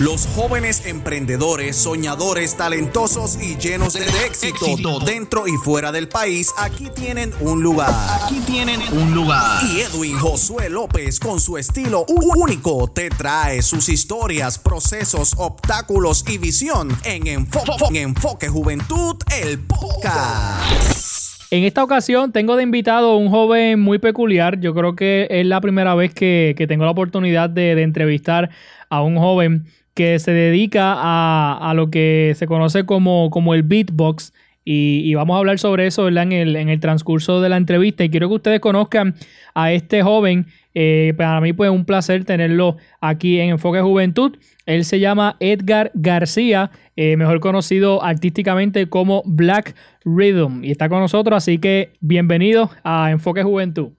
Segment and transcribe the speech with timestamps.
[0.00, 6.86] Los jóvenes emprendedores, soñadores, talentosos y llenos de, éxito, dentro y fuera del país, aquí
[6.96, 7.90] tienen un lugar.
[8.24, 9.62] Aquí tienen un lugar.
[9.66, 16.38] Y Edwin Josué López, con su estilo único, te trae sus historias, procesos, obstáculos y
[16.38, 21.42] visión en Enfoque, en Enfoque Juventud, el podcast.
[21.50, 24.60] En esta ocasión tengo de invitado a un joven muy peculiar.
[24.60, 28.48] Yo creo que es la primera vez que, tengo la oportunidad de, de entrevistar
[28.88, 29.66] a un joven
[30.00, 34.32] que se dedica a, lo que se conoce como, como el beatbox.
[34.64, 38.02] Y, vamos a hablar sobre eso En, el, en el transcurso de la entrevista.
[38.02, 39.14] Y quiero que ustedes conozcan
[39.52, 40.46] a este joven.
[40.72, 44.38] Eh, para mí, pues, un placer tenerlo aquí en Enfoque Juventud.
[44.64, 49.74] Él se llama Edgar García, eh, mejor conocido artísticamente como Black
[50.06, 50.64] Rhythm.
[50.64, 53.90] Y está con nosotros, así que bienvenido a Enfoque Juventud.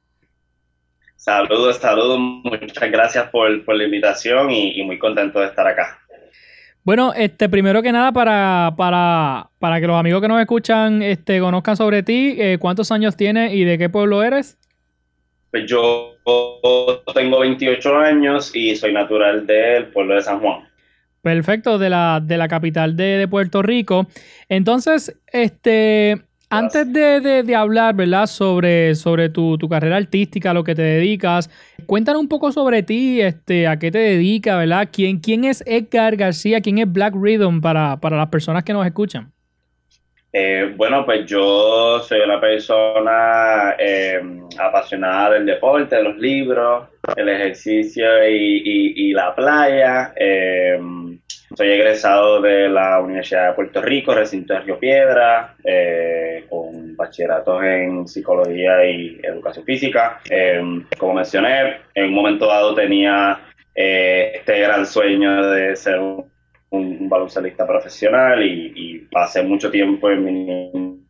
[1.22, 2.18] Saludos, saludos.
[2.20, 6.00] Muchas gracias por, la invitación y, muy contento de estar acá.
[6.84, 11.78] Bueno, este, primero que nada, para, para, que los amigos que nos escuchan este, conozcan
[11.78, 14.58] sobre ti, eh, ¿cuántos años tienes y de qué pueblo eres?
[15.52, 16.16] Pues yo
[17.14, 20.68] tengo 28 años y soy natural del pueblo de San Juan.
[21.22, 24.08] Perfecto, de la, de la capital de, de Puerto Rico.
[24.50, 26.20] Entonces, este,
[26.52, 28.26] antes de, hablar, ¿verdad?
[28.26, 31.50] Sobre, sobre tu, carrera artística, lo que te dedicas,
[31.86, 34.90] cuéntanos un poco sobre ti, este, a qué te dedicas, ¿verdad?
[34.92, 36.62] ¿Quién, quién es Edgar García?
[36.62, 39.32] ¿Quién es Black Rhythm para, las personas que nos escuchan?
[40.34, 44.22] Eh, bueno, pues yo soy una persona eh,
[44.58, 50.14] apasionada del deporte, de los libros, el ejercicio y, la playa.
[50.16, 50.80] Eh,
[51.56, 57.64] soy egresado de la Universidad de Puerto Rico, recinto de Río Piedra, eh, con bachilleratos
[57.64, 60.20] en psicología y educación física.
[60.30, 63.40] Em, como mencioné, en un momento dado tenía
[63.76, 66.26] eh, este gran sueño de ser un,
[66.70, 71.02] un, baloncelista profesional y, pasé mucho tiempo en mi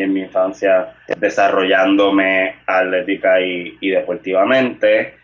[0.00, 5.14] en mi infancia desarrollándome atlética y, deportivamente.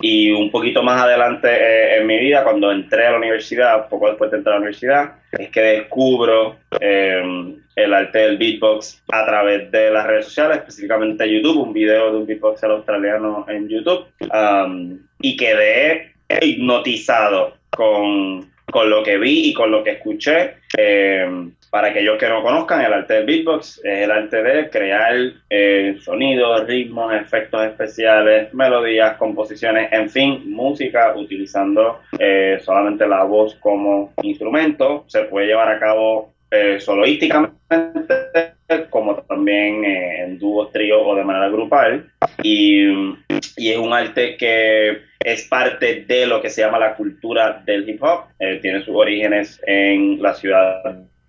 [0.00, 4.08] Y un poquito más adelante eh, en mi vida, cuando entré a la universidad, poco
[4.08, 9.24] después de entrar a la universidad, es que descubro em, el arte del beatbox a
[9.24, 14.06] través de las redes sociales, específicamente YouTube, un video de un beatboxer australiano en YouTube,
[15.20, 20.56] y quedé hipnotizado con, con, lo que vi y con lo que escuché.
[20.76, 21.26] Eh,
[21.74, 25.12] para aquellos que no conozcan, el arte del beatbox es el arte de crear
[25.50, 33.56] eh, sonidos, ritmos, efectos especiales, melodías, composiciones, en fin, música utilizando eh, solamente la voz
[33.56, 35.04] como instrumento.
[35.08, 37.56] Se puede llevar a cabo eh, soloísticamente
[38.88, 42.08] como también en dúos, tríos o de manera grupal.
[42.40, 42.86] Y
[43.56, 47.88] y es un arte que es parte de lo que se llama la cultura del
[47.88, 48.24] hip hop.
[48.38, 50.82] Eh, tiene sus orígenes en la ciudad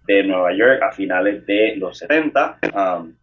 [0.05, 2.59] de Nueva York a finales de los 70.
[2.73, 3.13] Um,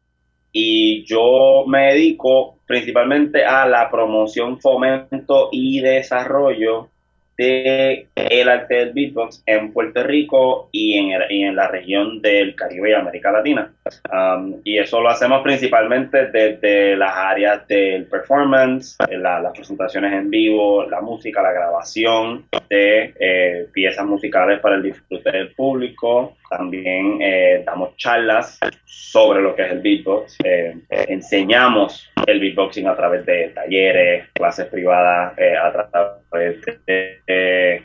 [0.53, 6.89] y yo me dedico principalmente a la promoción, fomento y desarrollo
[7.37, 12.91] de el arte del beatbox en Puerto Rico y en, en la región del Caribe
[12.91, 13.73] y América Latina.
[14.13, 20.85] Um, y eso lo hacemos principalmente desde las áreas del performance, las presentaciones en vivo,
[20.85, 26.37] la música, la grabación de eh, piezas musicales para el disfrute del público.
[26.57, 30.37] También eh, damos charlas sobre lo que es el beatbox.
[30.45, 30.75] Eh,
[31.09, 35.89] enseñamos el beatboxing a través de talleres, clases privadas, a
[36.29, 37.83] través de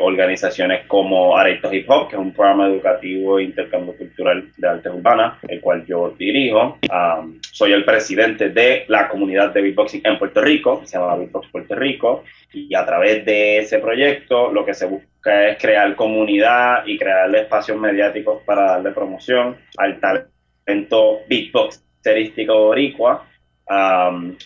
[0.00, 4.88] organizaciones como Areito Hip Hop, que es un programa educativo e intercambio cultural de arte
[4.88, 6.78] urbana, el cual yo dirijo.
[7.52, 11.76] soy el presidente de la comunidad de beatboxing en Puerto Rico, se llama Beatbox Puerto
[11.76, 16.98] Rico, y a través de ese proyecto lo que se busca es crear comunidad y
[16.98, 23.26] crear espacios mediáticos para darle promoción al talento beatboxerístico boricua.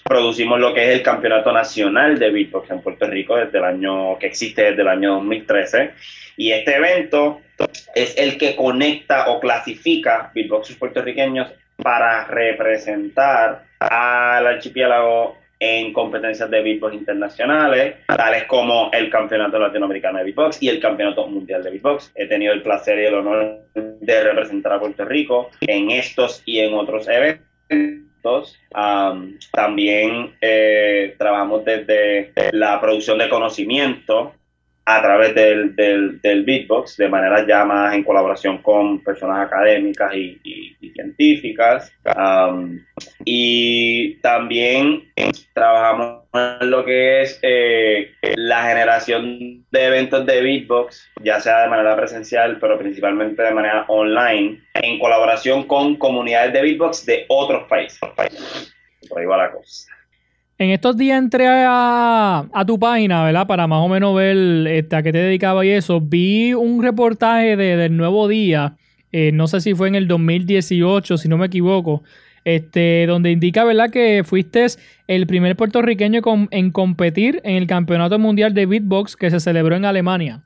[0.04, 4.18] producimos lo que es el Campeonato Nacional de Beatbox en Puerto Rico desde el año
[4.18, 5.92] que existe desde el año 2013
[6.36, 7.40] y este evento
[7.94, 16.62] es el que conecta o clasifica beatboxers puertorriqueños para representar al archipiélago en competencias de
[16.62, 22.12] beatbox internacionales, tales como el Campeonato Latinoamericano de Beatbox y el Campeonato Mundial de Beatbox.
[22.14, 26.60] He tenido el placer y el honor de representar a Puerto Rico en estos y
[26.60, 28.58] en otros eventos.
[29.52, 34.34] también eh, trabajamos desde la producción de conocimiento
[34.86, 40.76] a través del, del, beatbox, de manera ya más en colaboración con personas académicas y,
[40.92, 41.92] científicas.
[43.24, 45.04] y también
[45.54, 51.68] trabajamos en lo que es eh, la generación de eventos de beatbox, ya sea de
[51.68, 57.66] manera presencial, pero principalmente de manera online, en colaboración con comunidades de beatbox de otros
[57.68, 57.98] países.
[59.08, 59.94] Por ahí va la cosa.
[60.56, 63.46] En estos días entré a, tu página, ¿verdad?
[63.46, 66.00] Para más o menos ver este, a qué te dedicaba y eso.
[66.00, 68.76] Vi un reportaje de, del Nuevo Día,
[69.10, 72.04] eh, no sé si fue en el 2018, si no me equivoco,
[72.44, 73.90] este, donde indica, ¿verdad?
[73.90, 74.66] Que fuiste
[75.08, 79.84] el primer puertorriqueño en competir en el Campeonato Mundial de Beatbox que se celebró en
[79.84, 80.44] Alemania.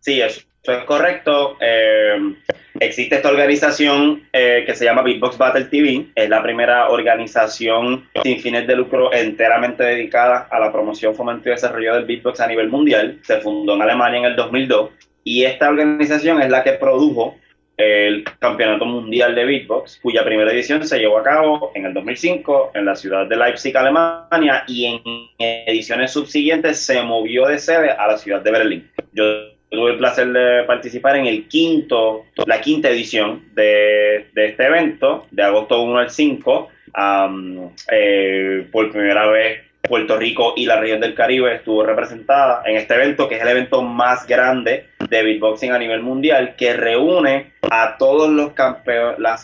[0.00, 0.40] Sí, eso
[0.72, 1.56] es correcto.
[1.60, 2.34] Eh,
[2.80, 6.06] existe esta organización eh, que se llama Beatbox Battle TV.
[6.14, 11.52] Es la primera organización sin fines de lucro enteramente dedicada a la promoción, fomento y
[11.52, 13.18] desarrollo del beatbox a nivel mundial.
[13.22, 14.90] Se fundó en Alemania en el 2002
[15.24, 17.36] y esta organización es la que produjo
[17.76, 22.70] el Campeonato Mundial de Beatbox, cuya primera edición se llevó a cabo en el 2005
[22.74, 25.02] en la ciudad de Leipzig, Alemania, y en
[25.38, 28.90] ediciones subsiguientes se movió de sede a la ciudad de Berlín.
[29.12, 35.26] Yo tuve el placer de participar en el quinto, la quinta edición de, este evento,
[35.30, 36.68] de agosto 1 al 5.
[37.90, 42.94] Eh, por primera vez Puerto Rico y la región del Caribe estuvo representada en este
[42.94, 47.96] evento, que es el evento más grande de beatboxing a nivel mundial, que reúne a
[47.98, 48.52] todos los,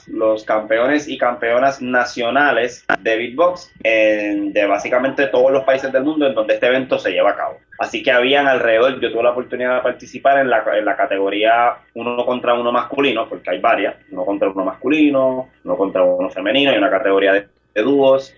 [0.08, 6.34] los campeones y campeonas nacionales de beatbox de básicamente todos los países del mundo en
[6.34, 7.58] donde este evento se lleva a cabo.
[7.78, 11.76] Así que habían alrededor, yo tuve la oportunidad de participar en la, en la categoría
[11.94, 16.74] uno contra uno masculino, porque hay varias, uno contra uno masculino, uno contra uno femenino,
[16.74, 18.34] y una categoría de, dúos,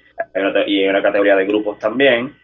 [0.66, 2.36] y una categoría de grupos también.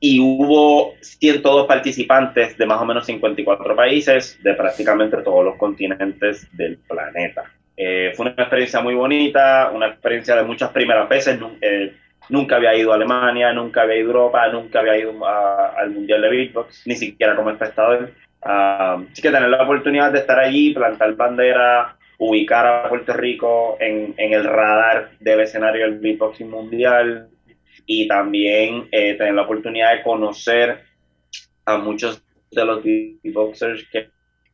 [0.00, 6.48] Y hubo 102 participantes de más o menos 54 países de prácticamente todos los continentes
[6.56, 7.44] del planeta.
[7.76, 11.38] Eh, fue una experiencia muy bonita, una experiencia de muchas primeras veces.
[11.60, 11.92] Eh,
[12.28, 16.22] Nunca había ido a Alemania, nunca había ido a Europa, nunca había ido al Mundial
[16.22, 18.10] de Beatbox, ni siquiera como espectador.
[18.44, 23.76] Uh, así que tener la oportunidad de estar allí, plantar bandera, ubicar a Puerto Rico
[23.80, 27.28] en, el radar del escenario del beatboxing mundial
[27.86, 30.80] y también eh, tener la oportunidad de conocer
[31.64, 34.10] a muchos de los beatboxers que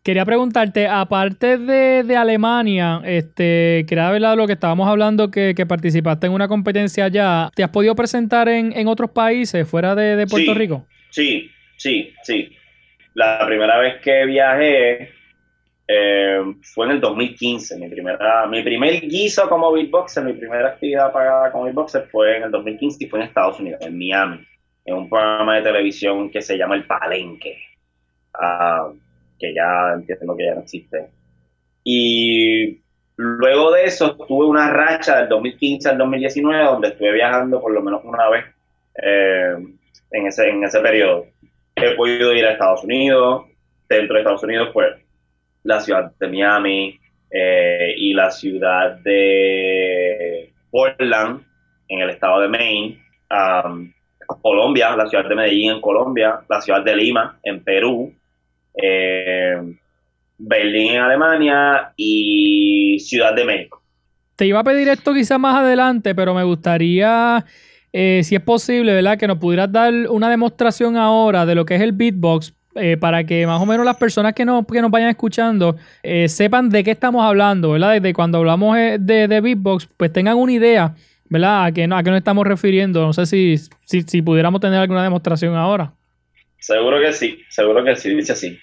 [0.08, 6.32] Quería preguntarte, aparte de, Alemania, este, quería ver lo que estábamos hablando, que, participaste en
[6.32, 7.50] una competencia allá.
[7.54, 10.86] ¿Te has podido presentar en, otros países fuera de, Puerto Rico?
[11.10, 12.56] Sí, sí, sí.
[13.12, 15.10] La primera vez que viajé
[15.90, 17.78] eh, fue en el 2015.
[17.78, 22.42] Mi, primera, mi primer guiso como beatboxer, mi primera actividad pagada como beatboxer fue en
[22.44, 24.46] el 2015 y fue en Estados Unidos, en Miami,
[24.84, 27.56] en un programa de televisión que se llama El Palenque.
[28.34, 28.90] Ah,
[29.38, 31.08] que ya entiendo que ya no existe.
[31.84, 32.80] Y
[33.16, 37.80] luego de eso tuve una racha del 2015 al 2019 donde estuve viajando por lo
[37.82, 38.44] menos una vez
[39.02, 39.54] eh,
[40.10, 41.26] en, ese, en ese periodo.
[41.76, 43.46] He podido ir a Estados Unidos,
[43.88, 45.07] dentro de Estados Unidos pues
[45.62, 46.98] la ciudad de Miami
[47.30, 51.42] eh, y la ciudad de Portland
[51.88, 52.98] en el estado de Maine,
[54.42, 58.12] Colombia, la ciudad de Medellín en Colombia, la ciudad de Lima en Perú,
[58.74, 59.56] eh,
[60.38, 63.82] Berlín en Alemania y Ciudad de México.
[64.36, 67.44] Te iba a pedir esto quizás más adelante, pero me gustaría,
[67.92, 69.18] eh, si es posible, ¿verdad?
[69.18, 73.24] Que nos pudieras dar una demostración ahora de lo que es el beatbox eh, para
[73.24, 75.76] que más o menos las personas que nos, que nos vayan escuchando
[76.26, 77.94] sepan de qué estamos hablando, ¿verdad?
[77.94, 78.98] Desde cuando hablamos de,
[79.28, 80.94] de beatbox, pues tengan una idea
[81.28, 81.66] ¿verdad?
[81.66, 83.00] ¿A qué, a qué nos estamos refiriendo?
[83.00, 85.92] No sé si, si, si pudiéramos tener alguna demostración ahora.
[86.58, 88.58] Seguro que sí, seguro que sí, dice así.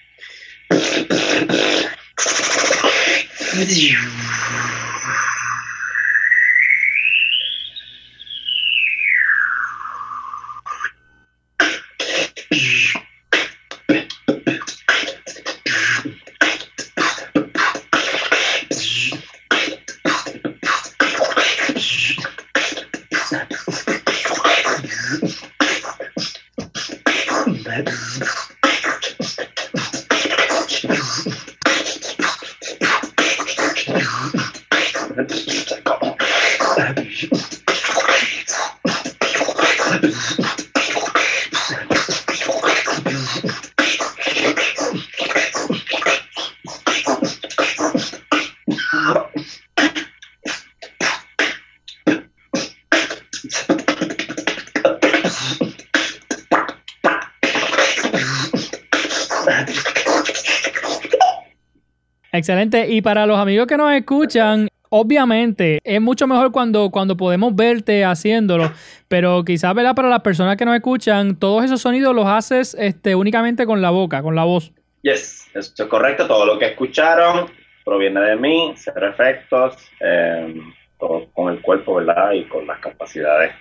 [62.36, 62.88] Excelente.
[62.88, 68.04] Y para los amigos que nos escuchan, obviamente es mucho mejor cuando, cuando podemos verte
[68.04, 68.72] haciéndolo,
[69.08, 69.94] pero quizás ¿verdad?
[69.94, 73.90] para las personas que nos escuchan, todos esos sonidos los haces este, únicamente con la
[73.90, 74.72] boca, con la voz.
[75.02, 76.26] Yes, eso es correcto.
[76.26, 77.48] Todo lo que escucharon
[77.84, 80.54] proviene de mí, cero efectos, eh,
[80.98, 82.32] todo con el cuerpo, ¿verdad?
[82.32, 83.52] Y con las capacidades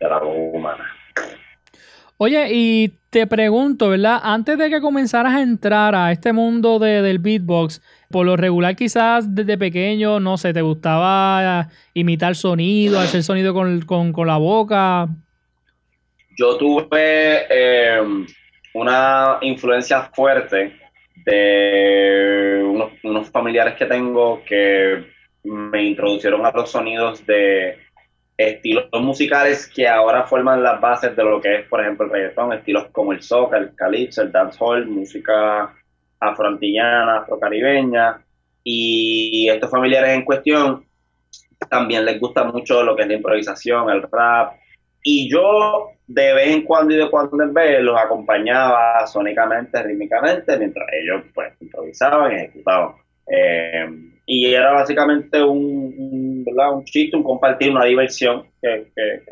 [0.00, 0.90] de la voz humana.
[2.16, 4.20] Oye, y te pregunto, ¿verdad?
[4.22, 8.76] Antes de que comenzaras a entrar a este mundo de, del beatbox, por lo regular
[8.76, 15.08] quizás desde pequeño, no sé, te gustaba imitar sonido, hacer sonido con, la boca.
[16.38, 18.26] Yo tuve em,
[18.74, 20.76] una influencia fuerte
[21.24, 25.04] de unos, unos familiares que tengo que
[25.44, 27.83] me introducieron a los sonidos de
[28.36, 32.52] estilos musicales que ahora forman las bases de lo que es, por ejemplo, el reggaetón,
[32.52, 35.72] estilos como el soca, el calypso, el dancehall, música
[36.18, 38.20] afroantillana, afrocaribeña,
[38.62, 40.86] y estos familiares en cuestión
[41.68, 44.54] también les gusta mucho lo que es la improvisación, el rap,
[45.02, 50.58] y yo de vez en cuando y de cuando en vez los acompañaba sónicamente, rítmicamente,
[50.58, 52.94] mientras ellos pues improvisaban y ejecutaban.
[53.26, 58.90] Eh, y era básicamente un, un, chiste, un compartir, una diversión que,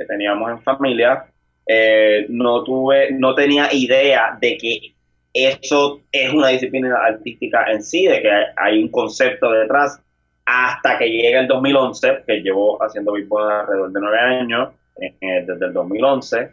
[0.08, 1.26] teníamos en familia.
[1.66, 4.94] Eh, no tuve, no tenía idea de que
[5.32, 10.02] eso es una disciplina artística en sí, de que hay un concepto detrás,
[10.44, 14.70] hasta que llega el 2011, que llevo haciendo beatbox alrededor de nueve años,
[15.00, 16.50] eh, desde el 2011,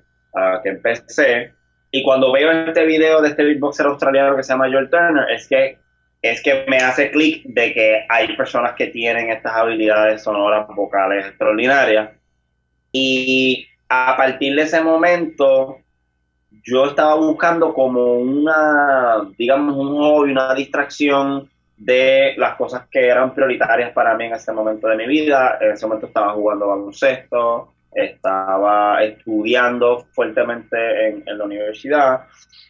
[0.64, 1.54] que empecé,
[1.92, 5.48] y cuando veo este video de este beatboxer australiano que se llama Joel Turner, es
[5.48, 5.78] que
[6.22, 11.26] es que me hace clic de que hay personas que tienen estas habilidades sonoras vocales
[11.26, 12.12] extraordinarias.
[12.92, 15.78] Y a partir de ese momento,
[16.64, 23.34] yo estaba buscando como una, digamos, un hobby, una distracción de las cosas que eran
[23.34, 25.58] prioritarias para mí en ese momento de mi vida.
[25.62, 32.26] En ese momento estaba jugando baloncesto, estaba estudiando fuertemente en, en la universidad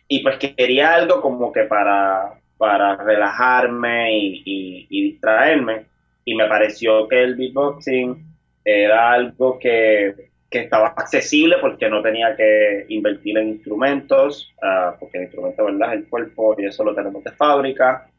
[0.08, 5.86] y pues quería algo como que para para relajarme y, distraerme.
[6.26, 8.22] Y me pareció que el beatboxing
[8.64, 15.24] era algo que, estaba accesible porque no tenía que invertir en instrumentos, uh, porque el
[15.26, 15.94] instrumento ¿verdad?
[15.94, 18.10] es el cuerpo y eso lo tenemos de fábrica.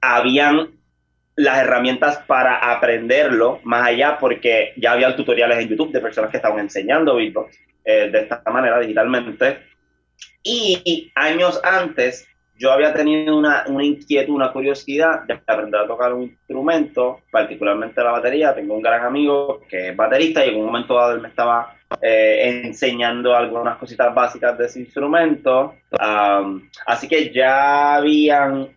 [0.00, 0.70] habían
[1.36, 6.38] las herramientas para aprenderlo más allá porque ya había tutoriales en YouTube de personas que
[6.38, 9.58] estaban enseñando beatbox eh, de esta manera digitalmente.
[10.42, 12.26] Y años antes
[12.58, 18.10] yo había tenido una, inquietud, una curiosidad de aprender a tocar un instrumento, particularmente la
[18.10, 18.54] batería.
[18.54, 21.76] Tengo un gran amigo que es baterista y en un momento dado él me estaba
[22.02, 25.74] eh, enseñando algunas cositas básicas de ese instrumento.
[26.86, 28.76] así que ya habían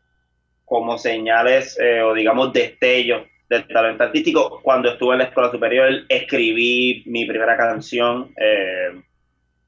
[0.64, 4.62] como señales eh, o digamos destellos del talento artístico.
[4.62, 9.02] Cuando estuve en la escuela superior, escribí mi primera canción eh,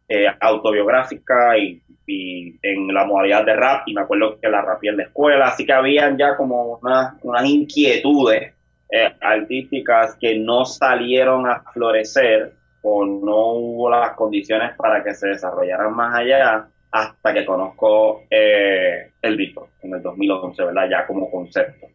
[0.08, 4.98] eh, autobiográfica y, en la modalidad de rap, y me acuerdo que la rapé en
[4.98, 8.54] la escuela, así que habían ya como unas, unas inquietudes
[8.92, 15.30] eh, artísticas que no salieron a florecer o no hubo las condiciones para que se
[15.30, 20.90] desarrollaran más allá hasta que conozco el beatbox en el 2011, ¿verdad?
[20.90, 21.88] Ya como concepto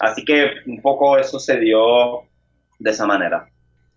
[0.00, 2.22] así que un poco eso se dio
[2.78, 3.48] de esa manera.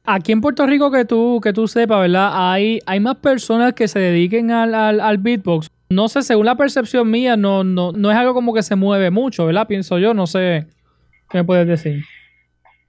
[0.10, 2.32] Aquí en Puerto Rico que tú, que tú sepas, ¿verdad?
[2.34, 5.70] Hay, hay más personas que se dediquen al, al, beatbox.
[5.90, 9.12] No sé, según la percepción mía, no, no, no es algo como que se mueve
[9.12, 9.68] mucho, ¿verdad?
[9.68, 10.66] Pienso yo, no sé.
[11.30, 12.06] ¿Qué me puedes decir?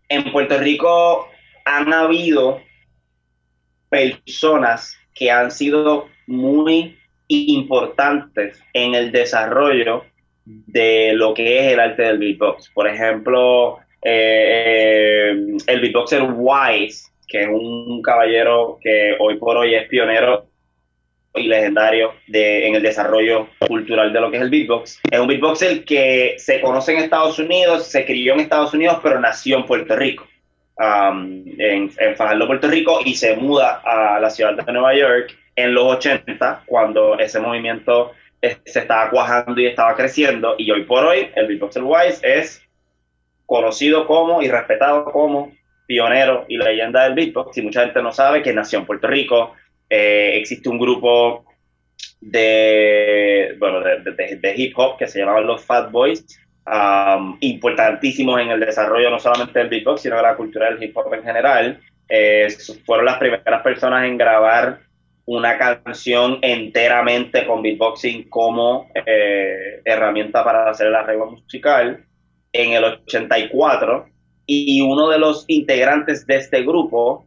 [0.08, 1.26] En Puerto Rico
[1.64, 2.60] han habido
[3.88, 6.96] personas que han sido muy
[7.26, 10.04] importantes en el desarrollo
[10.44, 12.70] de lo que es el arte del beatbox.
[12.70, 19.74] Por ejemplo, eh, eh, el beatboxer Wise, que es un caballero que hoy por hoy
[19.74, 20.46] es pionero
[21.34, 25.00] y legendario de, en el desarrollo cultural de lo que es el beatbox.
[25.10, 29.20] Es un beatboxer que se conoce en Estados Unidos, se crió en Estados Unidos, pero
[29.20, 30.26] nació en Puerto Rico,
[30.78, 35.36] um, en, en Fajardo, Puerto Rico, y se muda a la ciudad de Nueva York
[35.54, 41.04] en los 80, cuando ese movimiento se estaba cuajando y estaba creciendo y hoy por
[41.04, 42.67] hoy el Beatboxer Wise es
[43.48, 45.52] conocido como y respetado como
[45.86, 47.56] pionero y leyenda del beatbox.
[47.56, 49.54] Y mucha gente no sabe que nació en Puerto Rico.
[49.88, 51.46] Eh, existe un grupo
[52.20, 56.26] de, bueno, de, hip hop que se llamaban los Fat Boys
[56.66, 60.94] um, importantísimos en el desarrollo no solamente del beatbox sino de la cultura del hip
[60.94, 61.80] hop en general.
[62.06, 62.48] Eh,
[62.84, 64.80] fueron las primeras personas en grabar
[65.24, 72.04] una canción enteramente con beatboxing como eh, herramienta para hacer el arreglo musical
[72.58, 74.08] en el 84
[74.46, 77.26] y uno de los integrantes de este grupo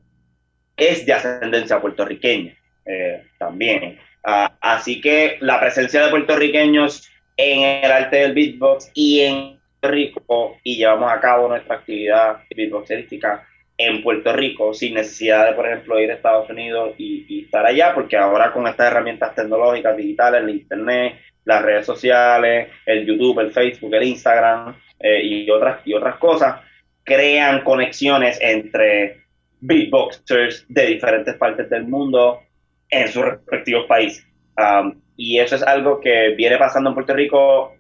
[0.76, 2.54] es de ascendencia puertorriqueña
[2.86, 4.00] eh, también.
[4.24, 9.96] Ah, así que la presencia de puertorriqueños en el arte del beatbox y en Puerto
[9.96, 15.66] Rico y llevamos a cabo nuestra actividad beatboxerística en Puerto Rico sin necesidad de, por
[15.66, 20.42] ejemplo, ir a Estados Unidos y, estar allá, porque ahora con estas herramientas tecnológicas digitales,
[20.42, 25.94] el Internet, las redes sociales, el YouTube, el Facebook, el Instagram eh, y, otras, y
[25.94, 26.62] otras cosas,
[27.04, 29.22] crean conexiones entre
[29.60, 32.42] beatboxers de diferentes partes del mundo
[32.90, 34.26] en sus respectivos países.
[34.58, 37.74] Um, y eso es algo que viene pasando en Puerto Rico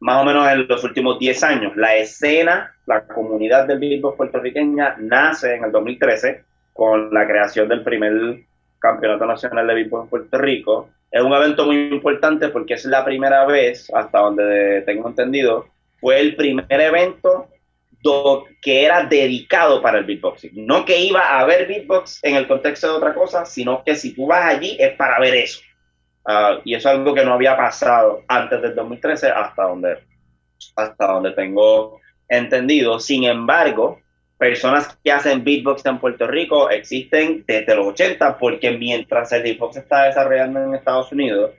[0.00, 1.76] más o menos en los últimos 10 años.
[1.76, 7.82] La escena, la comunidad del beatbox puertorriqueña nace en el 2013 con la creación del
[7.82, 8.40] primer
[8.78, 10.90] Campeonato Nacional de Beatbox en Puerto Rico.
[11.10, 15.68] Es un evento muy importante porque es la primera vez, hasta donde tengo entendido,
[16.04, 17.48] fue el primer evento
[18.60, 20.66] que era dedicado para el beatboxing.
[20.66, 24.14] No que iba a haber beatbox en el contexto de otra cosa, sino que si
[24.14, 25.60] tú vas allí es para ver eso.
[26.26, 29.96] Ah, y eso es algo que no había pasado antes del 2013 hasta donde,
[30.76, 33.00] hasta donde tengo entendido.
[33.00, 33.98] Sin embargo,
[34.36, 39.78] personas que hacen beatbox en Puerto Rico existen desde los 80 porque mientras el beatbox
[39.78, 41.52] está desarrollando en Estados Unidos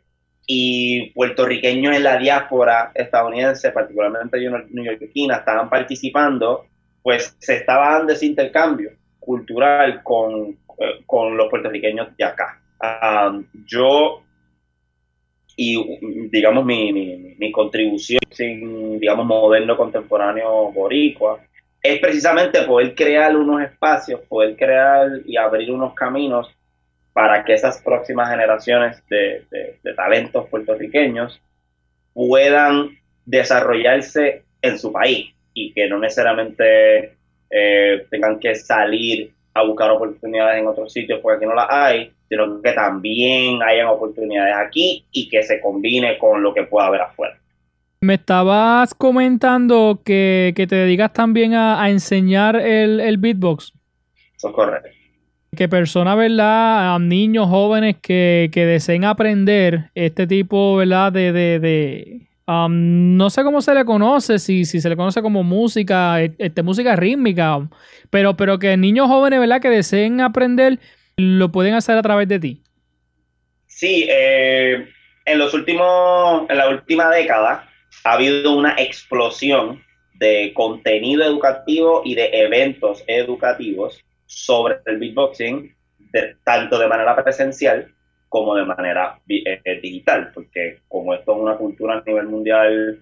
[0.48, 4.38] y puertorriqueños en la diáspora estadounidense, particularmente
[4.70, 6.66] neoyorquina, estaban participando,
[7.02, 12.62] pues se estaba dando ese intercambio cultural con, eh, con los puertorriqueños de acá.
[13.66, 14.22] Yo
[15.58, 16.92] y digamos mi,
[17.40, 21.40] mi, contribución sin digamos moderno contemporáneo boricua
[21.82, 26.54] es precisamente poder crear unos espacios poder crear y abrir unos caminos
[27.16, 29.46] para que esas próximas generaciones de,
[29.96, 31.42] talentos puertorriqueños
[32.14, 32.90] puedan
[33.26, 37.14] desarrollarse en su país y que no necesariamente
[37.50, 42.12] eh, tengan que salir a buscar oportunidades en otros sitios porque aquí no las hay,
[42.28, 47.00] sino que también hayan oportunidades aquí y que se combine con lo que pueda haber
[47.00, 47.38] afuera.
[48.02, 53.72] Me estabas comentando que, te dedicas también a, enseñar el, beatbox.
[54.36, 55.05] Eso es correcto.
[55.56, 57.00] Que personas, ¿verdad?
[57.00, 61.12] Niños jóvenes que, deseen aprender este tipo, ¿verdad?
[61.12, 65.44] De, de, um, no sé cómo se le conoce, si, si se le conoce como
[65.44, 67.68] música, este, música rítmica,
[68.10, 69.62] pero, pero que niños jóvenes, ¿verdad?
[69.62, 70.80] Que deseen aprender
[71.18, 72.62] lo pueden hacer a través de ti.
[73.68, 74.88] Sí, eh,
[75.26, 77.70] en los últimos, en la última década
[78.04, 85.76] ha habido una explosión de contenido educativo y de eventos educativos sobre el beatboxing,
[86.44, 87.88] tanto de manera presencial
[88.30, 93.00] como de manera eh, digital, porque como esto es una cultura a nivel mundial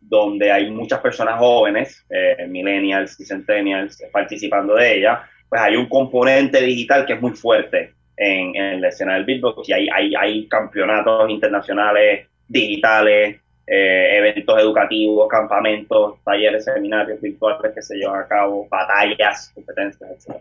[0.00, 5.88] donde hay muchas personas jóvenes, eh, millennials y centennials, participando de ella, pues hay un
[5.88, 10.48] componente digital que es muy fuerte en, la escena del beatbox y hay, hay, hay
[10.48, 18.68] campeonatos internacionales digitales, eh, eventos educativos, campamentos, talleres, seminarios virtuales que se llevan a cabo,
[18.68, 20.36] batallas, competencias, etc.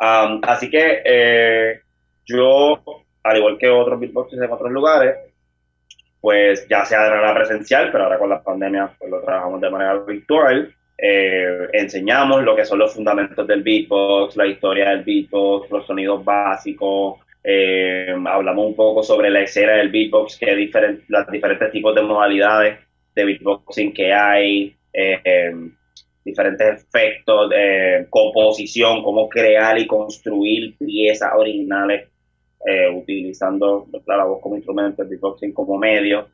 [0.00, 1.80] Um, así que eh,
[2.24, 2.82] yo,
[3.22, 5.16] al igual que otros beatboxers en otros lugares,
[6.20, 9.70] pues ya sea de manera presencial, pero ahora con la pandemia pues lo trabajamos de
[9.70, 10.74] manera virtual.
[10.98, 16.24] Eh, enseñamos lo que son los fundamentos del beatbox, la historia del beatbox, los sonidos
[16.24, 21.94] básicos, eh, hablamos un poco sobre la escena del beatbox, que diferentes, los diferentes tipos
[21.94, 22.80] de modalidades
[23.14, 25.54] de beatboxing que hay, eh,
[26.24, 32.10] diferentes efectos, de composición, cómo crear y construir piezas originales
[32.92, 36.26] utilizando la voz como instrumento, el beatboxing como medio.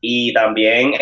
[0.00, 0.92] y también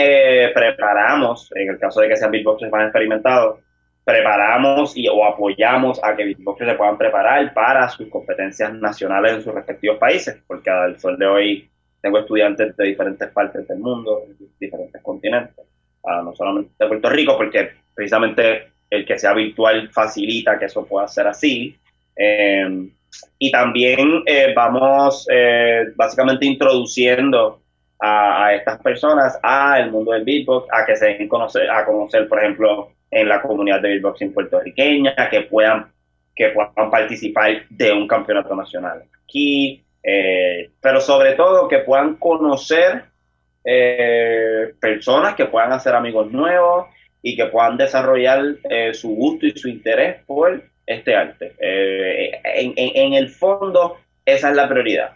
[0.53, 3.61] preparamos, en el caso de que sean beatboxers más experimentados,
[4.09, 9.43] preparamos y, o apoyamos a que beatboxers se puedan preparar para sus competencias nacionales en
[9.43, 14.23] sus respectivos países, porque al sol de hoy tengo estudiantes de diferentes partes del mundo,
[14.27, 15.63] de diferentes continentes,
[16.07, 20.87] ah, no solamente de Puerto Rico, porque precisamente el que sea virtual facilita que eso
[20.87, 21.77] pueda ser así.
[22.17, 22.91] Em,
[23.39, 27.61] y también eh, vamos eh, básicamente introduciendo
[28.01, 32.27] a, a, estas personas al mundo del beatbox, a que se den conocer, a conocer,
[32.27, 35.87] por ejemplo, en la comunidad de beatboxing puertorriqueña, que puedan,
[36.35, 43.05] que puedan participar de un campeonato nacional aquí, eh, pero sobre todo que puedan conocer
[43.65, 46.87] eh, personas, que puedan hacer amigos nuevos
[47.23, 51.55] y que puedan desarrollar eh, su gusto y su interés por este arte.
[51.61, 55.13] En, en, el fondo, esa es la prioridad,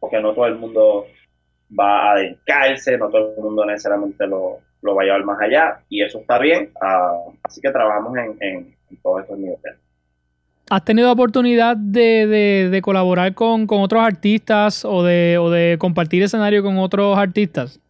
[0.00, 1.06] porque no todo el mundo
[1.78, 5.80] va a dedicarse, no todo el mundo necesariamente lo, lo va a llevar más allá
[5.88, 6.70] y eso está bien.
[6.80, 7.12] Ah,
[7.42, 9.60] así que trabajamos en, en, todos estos niveles.
[10.68, 16.22] ¿Has tenido oportunidad de, de, colaborar con, con, otros artistas o de, o de compartir
[16.22, 17.80] escenario con otros artistas?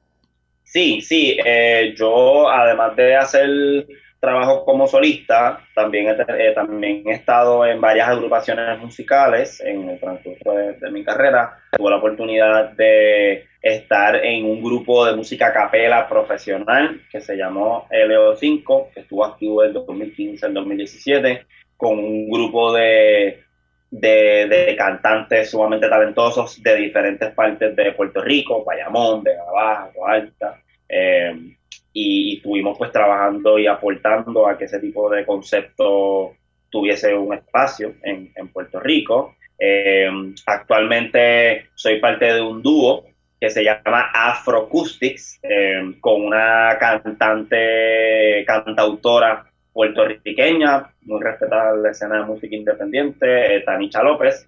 [0.64, 1.36] Sí, sí.
[1.44, 3.86] Eh, yo, además de hacer
[4.20, 9.98] trabajo como solista, también he, eh, también he estado en varias agrupaciones musicales en el
[9.98, 11.58] transcurso de, mi carrera.
[11.72, 17.86] Tuve la oportunidad de estar en un grupo de música capela profesional que se llamó
[17.90, 23.42] LO5, que estuvo activo del 2015 al 2017, con un grupo de,
[23.90, 30.60] de, cantantes sumamente talentosos de diferentes partes de Puerto Rico, Bayamón, de Baja, Alta.
[30.86, 31.56] Eh,
[31.92, 36.34] y, estuvimos pues trabajando y aportando a que ese tipo de concepto
[36.70, 39.36] tuviese un espacio en, Puerto Rico.
[39.58, 40.08] Eh,
[40.46, 43.04] actualmente soy parte de un dúo
[43.40, 52.18] que se llama Afroacoustics, eh, con una cantante, cantautora puertorriqueña, muy respetada en la escena
[52.18, 54.46] de música independiente, eh, Tanicha López.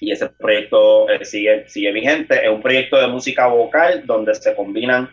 [0.00, 2.42] Y ese proyecto sigue, sigue vigente.
[2.42, 5.10] Es un proyecto de música vocal donde se combinan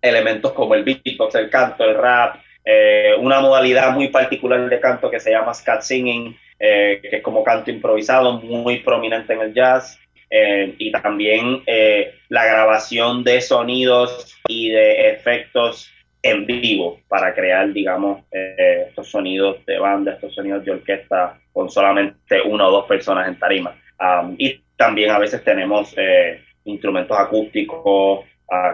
[0.00, 2.36] elementos como el beatbox, el canto, el rap,
[2.70, 7.22] eh, una modalidad muy particular de canto que se llama scat singing, eh, que es
[7.22, 11.62] como canto improvisado, muy prominente en el jazz, eh, y también
[12.28, 15.90] la grabación de sonidos y de efectos
[16.22, 22.42] en vivo para crear, digamos, estos sonidos de banda, estos sonidos de orquesta con solamente
[22.44, 23.74] una o dos personas en tarima.
[23.98, 25.94] Um, y también a veces tenemos
[26.64, 28.26] instrumentos acústicos,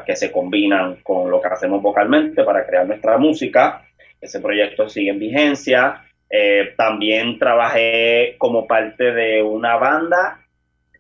[0.07, 3.83] que se combinan con lo que hacemos vocalmente para crear nuestra música.
[4.21, 6.03] Ese proyecto sigue en vigencia.
[6.31, 10.41] Eh, también trabajé como parte de una banda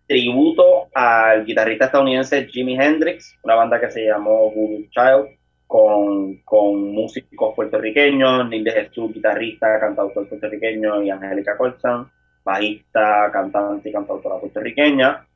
[0.07, 6.93] tributo al guitarrista estadounidense Jimi Hendrix, una banda que se llamó Voodoo Child, con, con
[6.93, 12.11] músicos puertorriqueños, Neil de Jesús, guitarrista, cantautor puertorriqueño, y Angélica Colson,
[12.45, 15.27] bajista, cantante y cantautora puertorriqueña.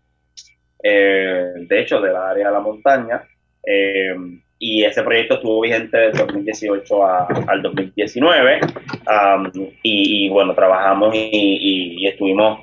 [0.82, 3.22] Eh, de hecho, de la área de la montaña.
[3.64, 4.14] Eh,
[4.60, 7.06] y ese proyecto estuvo vigente desde 2018
[7.46, 8.60] al 2019.
[9.82, 12.60] y, bueno, trabajamos y, estuvimos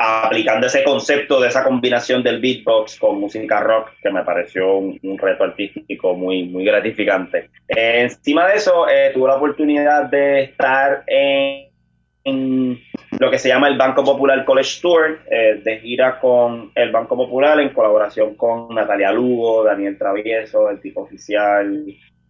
[0.00, 5.18] aplicando ese concepto de esa combinación del beatbox con música rock, que me pareció un,
[5.18, 7.50] reto artístico muy, muy gratificante.
[7.68, 12.78] encima de eso, eh, tuve la oportunidad de estar en
[13.18, 17.16] lo que se llama el Banco Popular College Tour, eh, de gira con el Banco
[17.16, 21.84] Popular en colaboración con Natalia Lugo, Daniel Travieso, el tipo oficial,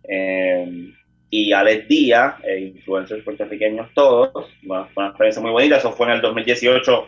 [0.09, 0.91] eh,
[1.31, 4.51] y Alex Díaz, eh, influencers puertorriqueños todos.
[4.63, 5.77] fue una experiencia muy bonita.
[5.77, 7.07] Eso fue en el 2018,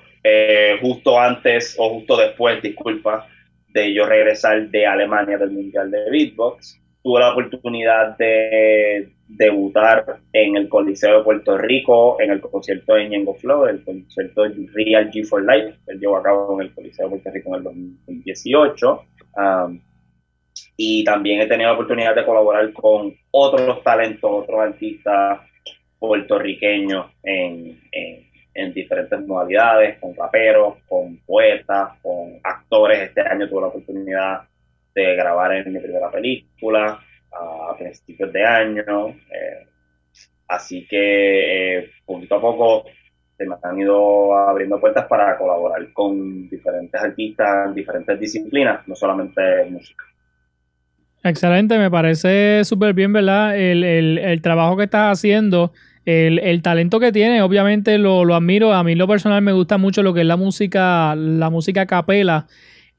[0.82, 3.26] justo antes o justo después, disculpa,
[3.68, 6.78] de yo regresar de Alemania del Mundial de Beatbox.
[7.02, 13.08] Tuve la oportunidad de debutar en el Coliseo de Puerto Rico, en el concierto de
[13.08, 17.06] Ñengo Flow, el concierto Real G for Life, que llevó a cabo en el Coliseo
[17.06, 19.04] de Puerto Rico en el 2018.
[19.36, 19.80] Um,
[20.76, 25.40] y también he tenido la oportunidad de colaborar con otros talentos, otros artistas
[25.98, 33.00] puertorriqueños en, en, diferentes modalidades, con raperos, con poetas, con actores.
[33.00, 34.40] Este año tuve la oportunidad
[34.94, 37.00] de grabar en mi primera película
[37.32, 39.08] a principios de año.
[39.08, 39.66] Eh,
[40.48, 42.84] así que eh, a poco
[43.36, 48.94] se me han ido abriendo puertas para colaborar con diferentes artistas en diferentes disciplinas, no
[48.94, 49.40] solamente
[49.70, 50.04] música.
[51.22, 53.56] Excelente, me parece súper bien, ¿verdad?
[53.56, 55.72] El, el, el, trabajo que estás haciendo,
[56.06, 58.72] el, el talento que tienes, obviamente lo, lo, admiro.
[58.72, 62.46] A mí lo personal me gusta mucho lo que es la música, la música capela.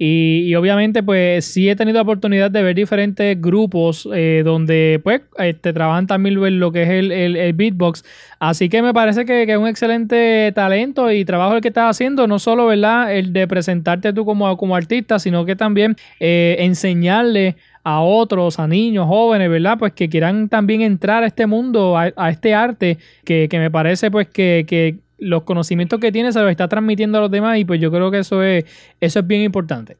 [0.03, 4.99] Y, y obviamente, pues sí he tenido la oportunidad de ver diferentes grupos eh, donde
[5.03, 8.03] pues este, trabajan también lo que es el, el, beatbox.
[8.39, 11.91] Así que me parece que, que, es un excelente talento y trabajo el que estás
[11.91, 13.15] haciendo, no solo, ¿verdad?
[13.15, 18.67] El de presentarte tú como, como artista, sino que también eh, enseñarle a otros, a
[18.67, 19.77] niños, jóvenes, ¿verdad?
[19.77, 24.27] Pues que quieran también entrar a este mundo, a, este arte, que, me parece pues
[24.27, 27.91] que, los conocimientos que tiene se los está transmitiendo a los demás y pues yo
[27.91, 28.65] creo que eso es,
[28.99, 29.97] eso es bien importante.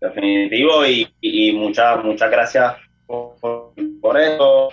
[0.00, 2.74] Definitivo y, muchas, muchas gracias
[3.06, 4.68] por, eso.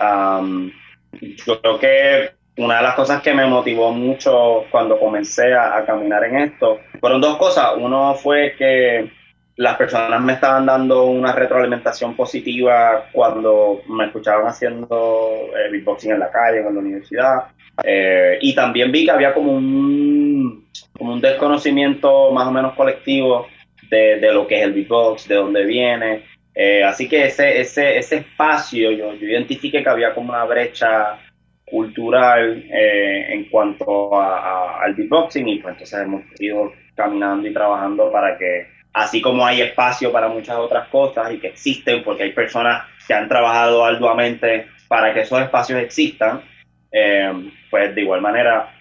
[1.46, 6.24] yo creo que una de las cosas que me motivó mucho cuando comencé a caminar
[6.24, 7.70] en esto fueron dos cosas.
[7.78, 9.10] Uno fue que
[9.56, 16.20] las personas me estaban dando una retroalimentación positiva cuando me escuchaban haciendo eh, beatboxing en
[16.20, 17.44] la calle, en la universidad.
[17.84, 23.46] Eh, y también vi que había como un, un desconocimiento más o menos colectivo
[23.90, 26.24] de, de lo que es el beatbox, de dónde viene.
[26.54, 31.18] Eh, así que ese, ese, ese espacio, yo, yo identifiqué que había como una brecha
[31.64, 38.66] cultural en cuanto al beatboxing y pues entonces hemos ido caminando y trabajando para que
[38.92, 43.14] así como hay espacio para muchas otras cosas y que existen porque hay personas que
[43.14, 46.42] han trabajado arduamente para que esos espacios existan,
[46.90, 47.32] eh,
[47.70, 48.74] pues de igual manera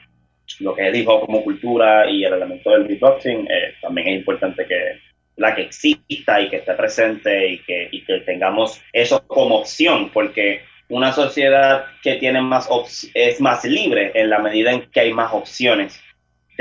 [0.60, 5.00] lo que dijo como cultura y el elemento del beatboxing eh, también es importante que
[5.38, 10.10] la que exista y que esté presente y que, y que tengamos eso como opción
[10.10, 12.70] porque una sociedad que tiene más
[13.14, 16.02] es más libre en la medida en que hay más opciones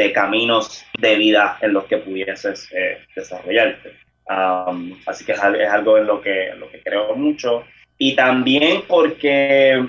[0.01, 3.93] de caminos de vida en los que pudieses eh, desarrollarte.
[5.07, 7.65] así que es, algo en lo que, lo que creo mucho.
[7.99, 9.87] Y también porque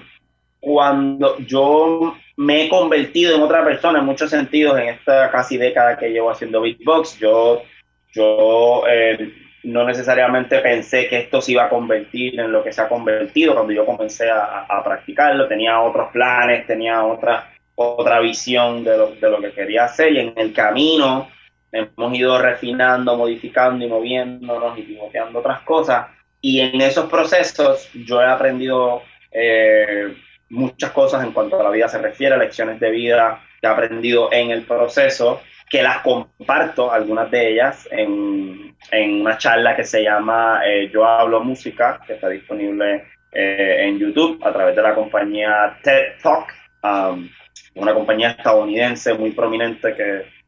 [0.60, 5.97] cuando yo me he convertido en otra persona en muchos sentidos en esta casi década
[5.97, 7.63] que llevo haciendo beatbox, yo,
[8.12, 9.32] yo eh,
[9.63, 13.54] no necesariamente pensé que esto se iba a convertir en lo que se ha convertido
[13.54, 17.45] cuando yo comencé a, a practicarlo, tenía otros planes, tenía otras
[17.76, 21.30] otra visión de lo, de lo que quería hacer y en el camino
[21.72, 26.08] hemos ido refinando, modificando y moviéndonos y pivoteando otras cosas.
[26.42, 30.14] Y en esos procesos yo he aprendido eh,
[30.50, 34.30] muchas cosas en cuanto a la vida se refiere, lecciones de vida que he aprendido
[34.32, 40.04] en el proceso, que las comparto, algunas de ellas, en, en una charla que se
[40.04, 44.94] llama eh, Yo hablo música, que está disponible eh, en YouTube a través de la
[44.94, 46.54] compañía TED Talk.
[46.84, 47.30] Um,
[47.76, 50.42] una compañía estadounidense muy prominente que,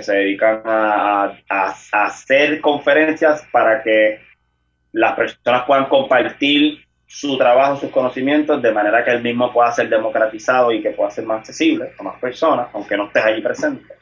[0.00, 4.20] se dedican a, hacer conferencias para que
[4.92, 9.88] las personas puedan compartir su trabajo, sus conocimientos, de manera que el mismo pueda ser
[9.88, 13.92] democratizado y que pueda ser más accesible a más personas, aunque no estés allí presente.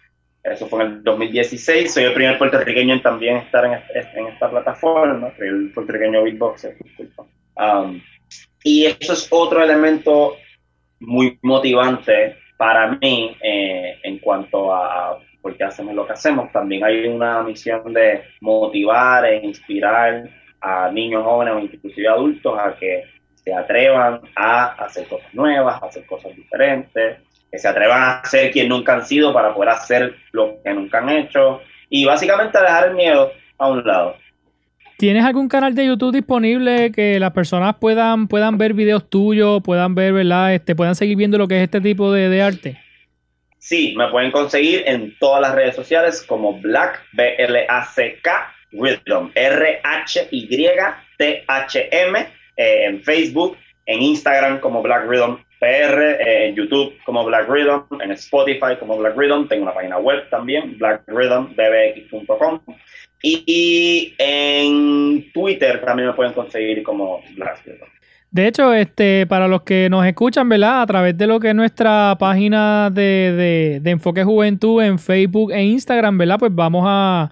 [0.43, 1.95] Eso fue en el 2016.
[1.95, 7.25] Soy el primer puertorriqueño en también estar en, en esta plataforma, el puertorriqueño beatboxer, disculpa.
[7.57, 8.03] Um,
[8.63, 10.37] y eso es otro elemento
[11.01, 16.85] muy motivante para mí, eh, en cuanto a, por qué hacemos lo que hacemos, también
[16.85, 20.29] hay una misión de motivar e inspirar
[20.61, 25.87] a niños, jóvenes o inclusive adultos a que se atrevan a hacer cosas nuevas, a
[25.87, 27.19] hacer cosas diferentes,
[27.51, 30.99] que se atrevan a ser quien nunca han sido para poder hacer lo que nunca
[30.99, 34.17] han hecho y básicamente dejar el miedo a un lado.
[34.99, 39.95] ¿Tienes algún canal de YouTube disponible que las personas puedan, puedan ver videos tuyos, puedan
[39.95, 40.55] ver, ¿verdad?
[40.55, 42.81] Este, puedan seguir viendo lo que es este tipo de, arte?
[43.59, 50.29] Sí, me pueden conseguir en todas las redes sociales como Black, B-L-A-C-K, Rhythm, R-H-Y-T-H-M,
[52.57, 58.13] eh, en Facebook, en Instagram como Black Rhythm PR, en YouTube como Black Rhythm, en
[58.13, 62.61] Spotify como Black Rhythm, tengo una página web también, blackrhythmbx.com
[63.23, 67.85] y, en Twitter también me pueden conseguir como Rhythm.
[68.31, 70.83] De hecho, este, para los que nos escuchan, ¿verdad?
[70.83, 76.19] A través de lo que es nuestra página de, Enfoque Juventud en Facebook e Instagram,
[76.19, 76.39] ¿verdad?
[76.39, 77.31] Pues vamos a,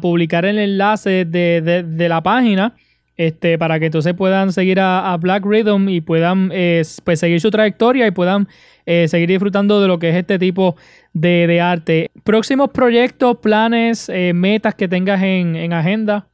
[0.00, 2.76] publicar el enlace de, la página.
[3.16, 7.50] Este, para que entonces puedan seguir a, Black Rhythm y puedan eh, pues seguir su
[7.50, 8.48] trayectoria y puedan
[8.92, 10.74] eh, seguir disfrutando de lo que es este tipo
[11.12, 12.10] de, arte.
[12.24, 16.26] Próximos proyectos, planes, eh, metas que tengas en, en agenda.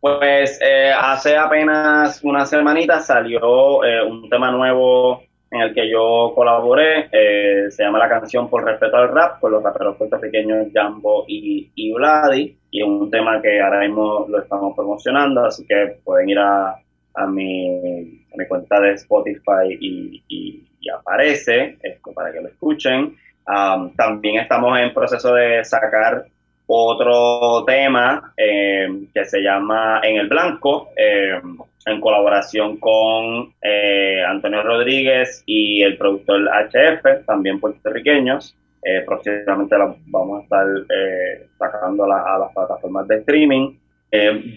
[0.00, 5.22] Pues eh, hace apenas una semanita salió un tema nuevo
[5.52, 7.08] en el que yo colaboré.
[7.70, 11.94] Se llama La canción por respeto al rap, con los raperos puertorriqueños Jambo y, y.
[12.72, 16.76] Y es un tema que ahora mismo lo estamos promocionando, así que pueden ir a,
[17.16, 20.64] a, mi, cuenta de Spotify y,
[20.94, 23.16] aparece esto para que lo escuchen.
[23.96, 26.26] también estamos en proceso de sacar
[26.66, 31.40] otro tema eh, que se llama En el Blanco, eh,
[31.86, 38.56] en colaboración con eh, Antonio Rodríguez y el productor HF, también puertorriqueños.
[39.04, 40.66] próximamente la vamos a estar
[41.58, 43.76] sacando a las plataformas de streaming.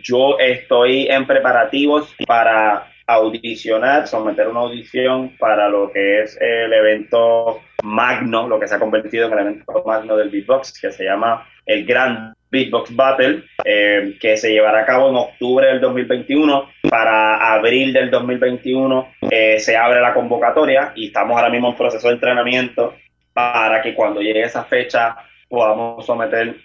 [0.03, 7.59] yo estoy en preparativos para audicionar, someter una audición para lo que es el evento
[7.83, 11.47] magno, lo que se ha convertido en el evento magno del beatbox, que se llama
[11.65, 16.69] el Grand Beatbox Battle, eh, que se llevará a cabo en octubre del 2021.
[16.87, 22.09] Para abril del 2021 eh, se abre la convocatoria y estamos ahora mismo en proceso
[22.09, 22.93] de entrenamiento
[23.33, 25.15] para que cuando llegue esa fecha
[25.47, 26.57] podamos someter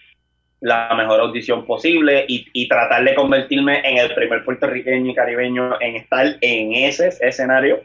[0.64, 5.96] la mejor audición posible y, tratar de convertirme en el primer puertorriqueño y caribeño en
[5.96, 7.82] estar en ese escenario.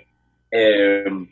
[0.49, 1.25] Eh, eso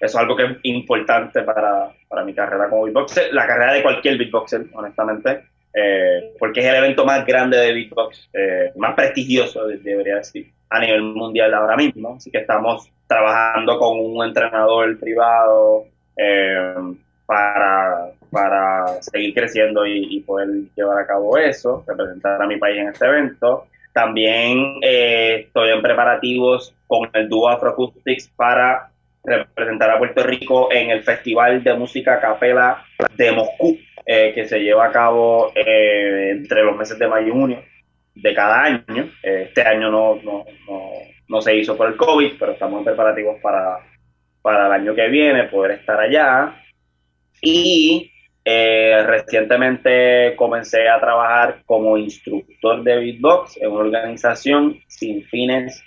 [0.00, 4.18] es algo que es importante para, para mi carrera como beatboxer, la carrera de cualquier
[4.18, 10.16] beatboxer, honestamente, eh, porque es el evento más grande de beatbox, eh, más prestigioso, debería
[10.16, 12.16] decir, a nivel mundial ahora mismo.
[12.16, 15.84] Así que estamos trabajando con un entrenador privado
[16.16, 16.74] eh,
[17.30, 22.88] para, para seguir creciendo y, poder llevar a cabo eso, representar a mi país en
[22.88, 23.68] este evento.
[23.92, 28.90] También estoy en preparativos con el dúo Afroacoustics para
[29.22, 32.84] representar a Puerto Rico en el Festival de Música Capela
[33.16, 37.30] de Moscú, eh, que se lleva a cabo eh, entre los meses de mayo y
[37.30, 37.62] junio
[38.14, 39.10] de cada año.
[39.22, 40.44] Eh, este año no, no,
[41.28, 43.78] no, se hizo por el COVID, pero estamos en preparativos para,
[44.42, 46.56] para el año que viene poder estar allá.
[47.42, 48.10] Y
[48.52, 55.82] recientemente comencé a trabajar como instructor de beatbox en una organización sin fines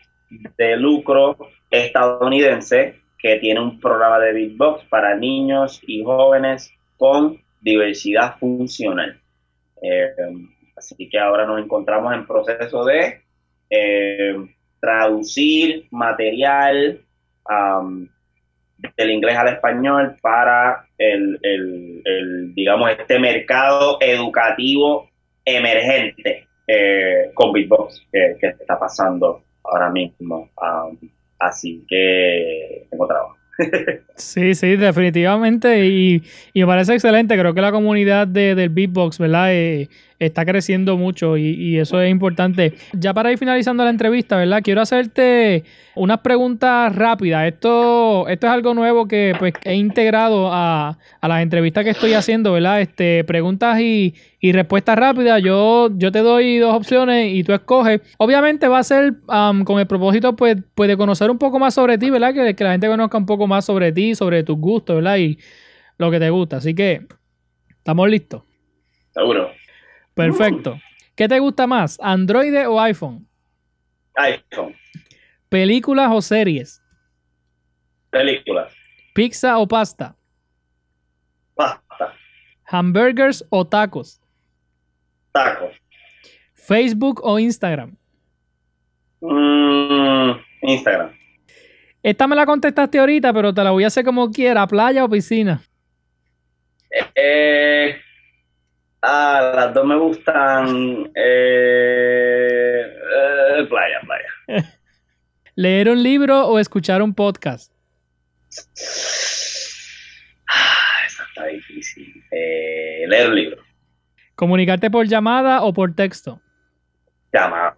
[0.58, 1.38] de lucro
[1.70, 9.20] estadounidense que tiene un programa de beatbox para niños y jóvenes con diversidad funcional.
[9.82, 10.12] Eh,
[10.76, 13.22] así que ahora nos encontramos en proceso de
[13.70, 14.36] eh,
[14.80, 17.02] traducir material
[18.98, 25.10] del inglés al español para el, digamos, este mercado educativo
[25.46, 30.50] emergente eh, con beatbox que, está pasando ahora mismo.
[31.40, 33.43] Así que tengo trabajo.
[34.16, 35.88] Sí, sí, definitivamente.
[35.88, 37.38] Y, me parece excelente.
[37.38, 39.54] Creo que la comunidad de, del beatbox, ¿verdad?
[39.54, 39.90] Eh,
[40.26, 42.74] está creciendo mucho y, eso es importante.
[42.94, 44.62] Ya para ir finalizando la entrevista, ¿verdad?
[44.64, 45.64] Quiero hacerte
[45.96, 47.48] unas preguntas rápidas.
[47.48, 52.54] Esto, esto es algo nuevo que pues, he integrado a, las entrevistas que estoy haciendo,
[52.54, 52.82] ¿verdad?
[52.82, 54.16] Este, preguntas y,
[54.52, 55.42] respuestas rápidas.
[55.42, 58.02] Yo, yo te doy dos opciones y tú escoges.
[58.18, 61.98] Obviamente va a ser con el propósito pues, pues, de conocer un poco más sobre
[61.98, 62.34] ti, ¿verdad?
[62.34, 65.18] Que, que la gente conozca un poco más sobre ti, sobre tus gustos, ¿verdad?
[65.18, 65.40] Y
[65.98, 66.58] lo que te gusta.
[66.58, 67.08] Así que,
[67.70, 68.44] ¿estamos listos?
[69.14, 69.50] Seguro.
[70.14, 70.78] Perfecto.
[71.16, 73.28] ¿Qué te gusta más, Android o iPhone?
[74.16, 74.76] iPhone.
[75.48, 76.82] ¿Películas o series?
[78.10, 78.74] Películas.
[79.14, 80.16] ¿Pizza o pasta?
[81.54, 82.14] Pasta.
[82.66, 84.23] ¿Hamburgers o tacos?
[85.34, 85.76] Tacos.
[86.54, 87.98] ¿Facebook o Instagram?
[89.20, 91.12] Mm, Instagram.
[92.02, 95.10] Esta me la contestaste ahorita, pero te la voy a hacer como quiera, playa o
[95.10, 95.62] piscina.
[97.16, 97.98] Eh,
[99.06, 101.12] Ah, las dos me gustan.
[101.14, 104.30] Eh, eh, playa, playa.
[105.56, 107.74] ¿Leer un libro o escuchar un podcast?
[110.48, 112.14] Ah, eso está difícil.
[112.32, 113.63] Eh, leer un libro.
[114.36, 116.42] ¿Comunicarte por llamada o por texto?
[117.32, 117.76] Llamada,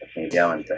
[0.00, 0.74] definitivamente.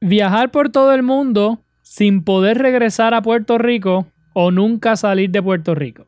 [0.00, 5.42] ¿Viajar por todo el mundo sin poder regresar a Puerto Rico o nunca salir de
[5.42, 6.06] Puerto Rico.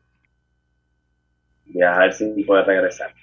[1.65, 3.13] Viajar sin poder regresar.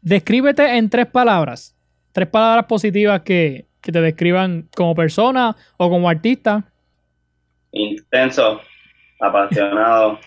[0.00, 1.76] Descríbete en tres palabras.
[2.12, 6.64] Tres palabras positivas que, que te describan como persona o como artista.
[7.72, 8.60] Intenso,
[9.20, 10.18] apasionado,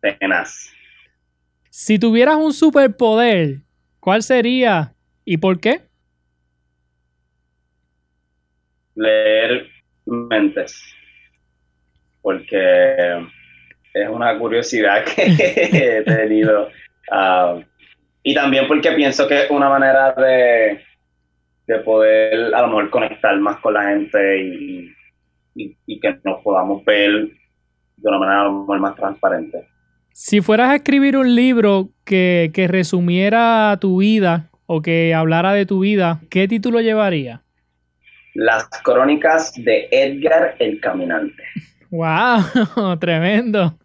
[0.00, 0.72] tenaz.
[1.78, 3.58] Si tuvieras un superpoder,
[4.00, 4.94] ¿cuál sería
[5.26, 5.82] y por qué?
[8.94, 9.68] Leer
[10.06, 10.82] mentes.
[12.22, 13.28] Porque
[13.92, 15.26] es una curiosidad que
[15.98, 16.70] he tenido.
[17.10, 17.60] Ah,
[18.22, 20.80] y también porque pienso que es una manera de,
[21.66, 24.94] de poder a lo mejor conectar más con la gente y,
[26.00, 29.75] que nos podamos ver de una manera a lo mejor más transparente.
[30.18, 35.66] Si fueras a escribir un libro que, que resumiera tu vida o que hablara de
[35.66, 37.42] tu vida, ¿qué título llevaría?
[38.32, 41.42] Las crónicas de Edgar el Caminante.
[41.90, 42.96] ¡Wow!
[42.98, 43.78] Tremendo.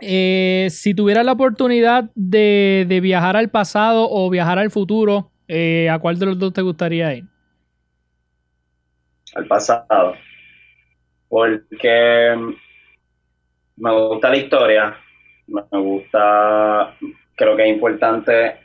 [0.00, 6.00] Eh, si tuvieras la oportunidad de, viajar al pasado o viajar al futuro, eh, ¿a
[6.00, 7.24] cuál de los dos te gustaría ir?
[9.36, 10.16] Al pasado.
[11.28, 12.34] Porque
[13.76, 14.96] me gusta la historia,
[15.48, 16.94] me gusta,
[17.34, 18.56] creo que es importante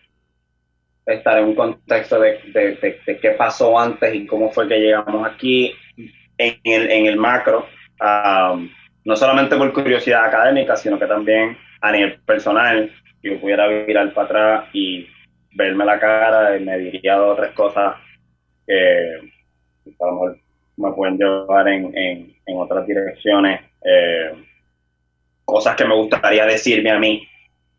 [1.05, 2.39] estar en un contexto de,
[3.21, 5.73] qué pasó antes y cómo fue que llegamos aquí
[6.37, 7.67] en el, en el macro.
[7.99, 8.69] Um,
[9.05, 14.25] no solamente por curiosidad académica, sino que también a nivel personal, yo pudiera virar para
[14.25, 15.07] atrás y
[15.55, 17.95] verme la cara y me diría dos o tres cosas
[18.65, 18.75] que
[19.99, 20.39] a lo mejor
[20.77, 24.33] me pueden llevar en, en, otras direcciones, eh,
[25.45, 27.27] cosas que me gustaría decirme a mí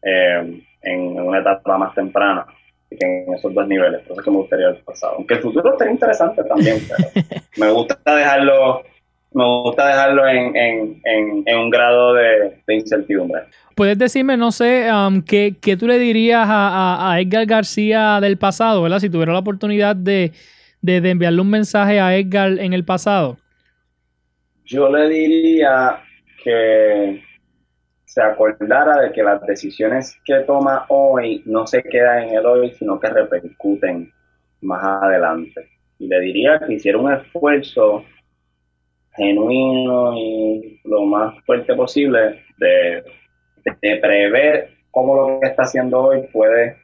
[0.02, 2.46] eh, en una etapa más temprana
[2.90, 5.14] en esos dos niveles, cosas que me gustaría haber pasado.
[5.16, 8.82] Aunque el futuro estaría interesante también, pero me gusta dejarlo
[9.34, 11.02] me gusta dejarlo en, en,
[11.44, 13.42] en, un grado de, incertidumbre.
[13.74, 18.38] Puedes decirme, no sé, um, ¿qué, ¿qué, tú le dirías a, a, Edgar García del
[18.38, 19.00] pasado, ¿verdad?
[19.00, 20.30] Si tuviera la oportunidad de,
[20.80, 23.36] de, de, enviarle un mensaje a Edgar en el pasado.
[24.64, 25.98] Yo le diría
[26.44, 27.20] que
[28.14, 32.70] se acordara de que las decisiones que toma hoy no se quedan en el hoy,
[32.78, 34.12] sino que repercuten
[34.60, 35.68] más adelante.
[35.98, 38.04] Y le diría que hiciera un esfuerzo
[39.16, 43.02] genuino y lo más fuerte posible de,
[43.80, 46.76] prever cómo lo que está haciendo hoy puede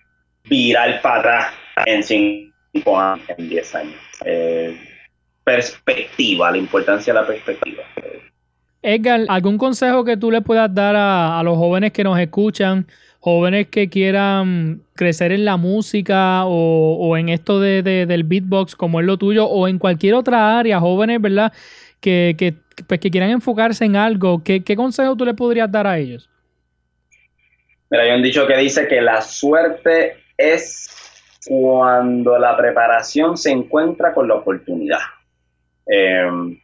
[0.47, 1.55] virar para atrás
[1.87, 4.01] en cinco años, en diez años.
[4.25, 4.77] Eh,
[5.45, 7.85] perspectiva, la importancia de la perspectiva.
[8.83, 12.87] Edgar, ¿algún consejo que tú le puedas dar a, los jóvenes que nos escuchan,
[13.19, 19.07] jóvenes que quieran crecer en la música o, en esto de, del beatbox como es
[19.07, 21.53] lo tuyo o en cualquier otra área, jóvenes, ¿verdad?
[22.01, 22.55] que, que,
[22.87, 26.29] pues, que quieran enfocarse en algo, ¿qué, ¿qué consejo tú le podrías dar a ellos?
[27.91, 30.89] Mira, hay un dicho que dice que la suerte es
[31.47, 35.01] cuando la preparación se encuentra con la oportunidad.
[35.87, 36.59] Em,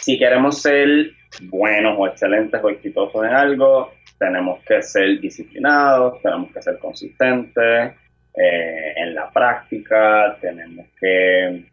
[0.00, 1.10] si queremos ser
[1.42, 7.92] buenos o excelentes o exitosos en algo, tenemos que ser disciplinados, tenemos que ser consistentes
[8.34, 11.64] eh, en la práctica, tenemos que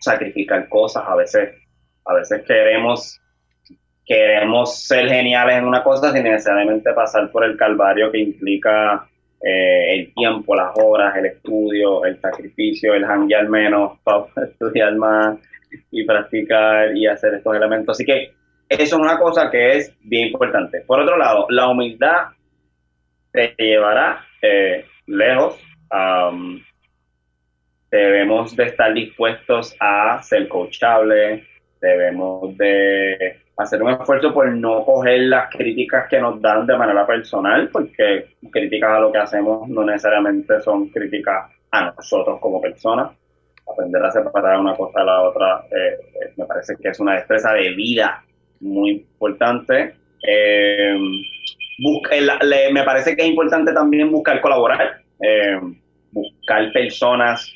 [0.00, 1.50] sacrificar cosas, a veces,
[2.04, 3.20] a veces queremos,
[4.06, 9.06] queremos ser geniales en una cosa sin necesariamente pasar por el calvario que implica
[9.42, 15.38] eh, el tiempo, las horas, el estudio, el sacrificio, el hanguear menos para estudiar más
[15.90, 17.96] y practicar y hacer estos elementos.
[17.96, 18.32] Así que
[18.68, 20.82] eso es una cosa que es bien importante.
[20.86, 22.28] Por otro lado, la humildad
[23.32, 25.58] te llevará eh, lejos
[27.90, 31.44] debemos de estar dispuestos a ser coachables,
[31.80, 37.06] debemos de hacer un esfuerzo por no coger las críticas que nos dan de manera
[37.06, 43.12] personal, porque críticas a lo que hacemos no necesariamente son críticas a nosotros como personas.
[43.70, 47.14] Aprender a separar una cosa de la otra eh, eh, me parece que es una
[47.14, 48.22] destreza de vida
[48.60, 49.94] muy importante.
[50.26, 50.96] Eh,
[52.72, 55.00] me parece que es importante también buscar colaborar,
[56.12, 57.52] buscar personas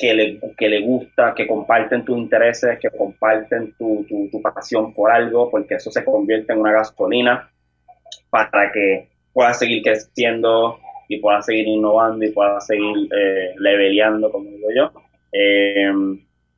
[0.00, 5.10] que le, que le gusta, que comparten tus intereses, que comparten tu, tu, pasión por
[5.10, 7.50] algo, porque eso se convierte en una gasolina
[8.30, 14.48] para que puedas seguir creciendo y puedas seguir innovando y puedas seguir eh, leveleando, como
[14.48, 14.92] digo yo.
[15.32, 15.92] Eh,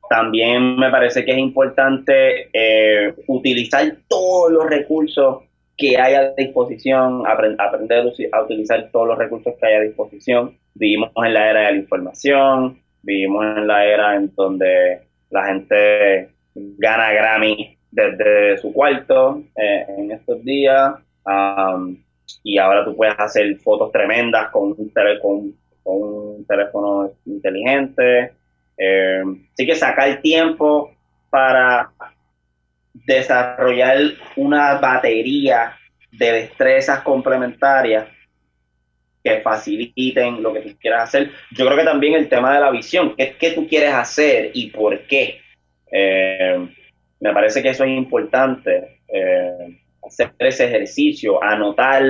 [0.09, 5.43] también me parece que es importante eh, utilizar todos los recursos
[5.77, 10.55] que hay a disposición, aprender a utilizar todos los recursos que hay a disposición.
[10.75, 16.29] Vivimos en la era de la información, vivimos en la era en donde la gente
[16.55, 20.93] gana Grammy desde su cuarto eh, en estos días.
[21.25, 21.97] Um,
[22.43, 25.53] y ahora tú puedes hacer fotos tremendas con un, con,
[25.83, 28.31] un teléfono inteligente.
[28.77, 29.21] Eh,
[29.53, 30.91] así que sacar tiempo
[31.29, 31.91] para
[32.93, 33.97] desarrollar
[34.35, 35.75] una batería
[36.11, 38.07] de destrezas complementarias
[39.23, 41.31] que faciliten lo que tú quieras hacer.
[41.51, 44.69] Yo creo que también el tema de la visión, qué, qué tú quieres hacer y
[44.69, 45.39] por qué.
[45.91, 46.67] Eh,
[47.19, 52.03] me parece que eso es importante, eh, hacer ese ejercicio, anotar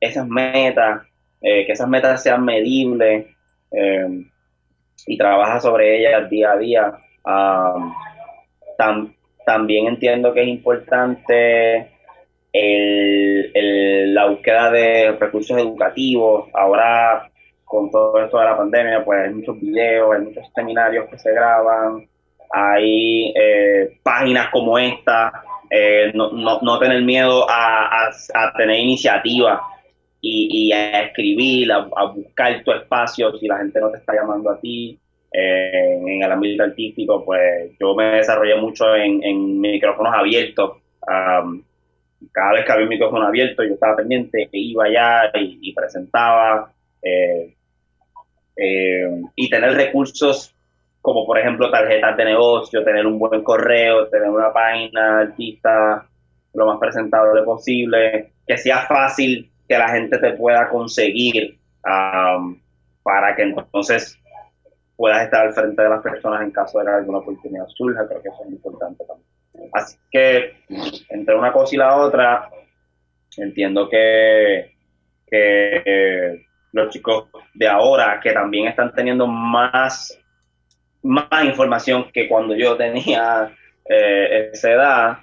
[0.00, 1.02] esas metas,
[1.40, 3.26] eh, que esas metas sean medibles
[5.06, 6.92] y trabaja sobre ellas día a día.
[9.44, 11.90] También entiendo que es importante
[12.52, 16.48] la búsqueda de recursos educativos.
[16.54, 17.30] Ahora,
[17.64, 21.32] con todo esto de la pandemia, pues hay muchos videos, hay muchos seminarios que se
[21.32, 22.08] graban,
[22.50, 29.60] hay eh, páginas como esta, eh, no, no, no, tener miedo a, a, tener iniciativa
[30.20, 34.50] y, y, a escribir, a, buscar tu espacio si la gente no te está llamando
[34.50, 34.98] a ti.
[35.30, 40.78] Eh, en el ámbito artístico, pues yo me desarrollé mucho en, en micrófonos abiertos.
[42.32, 46.72] cada vez que había un micrófono abierto, yo estaba pendiente, e iba allá y, presentaba.
[49.36, 50.54] y tener recursos
[51.00, 56.06] como por ejemplo tarjetas de negocio, tener un buen correo, tener una página artista
[56.54, 63.42] lo más presentable posible, que sea fácil que la gente te pueda conseguir para que
[63.42, 64.18] entonces
[64.96, 68.22] puedas estar al frente de las personas en caso de que alguna oportunidad surja, creo
[68.22, 69.70] que eso es importante también.
[69.72, 70.56] Así que
[71.08, 72.50] entre una cosa y la otra,
[73.36, 74.74] entiendo que,
[75.26, 80.18] que los chicos de ahora que también están teniendo más
[81.02, 83.54] más información que cuando yo tenía
[83.88, 85.18] eh, esa edad.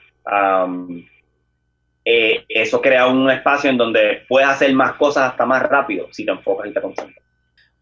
[2.05, 6.23] Eh, eso crea un espacio en donde puedes hacer más cosas hasta más rápido si
[6.23, 7.25] te enfocas y te concentras.